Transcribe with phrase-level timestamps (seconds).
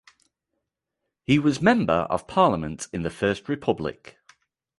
[1.27, 4.17] He was member of parliament in the first republic.